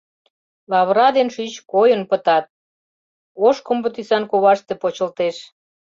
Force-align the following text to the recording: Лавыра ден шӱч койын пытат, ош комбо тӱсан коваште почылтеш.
Лавыра 0.71 1.07
ден 1.17 1.27
шӱч 1.35 1.53
койын 1.71 2.01
пытат, 2.09 2.45
ош 3.47 3.57
комбо 3.65 3.89
тӱсан 3.95 4.23
коваште 4.31 4.73
почылтеш. 4.81 5.35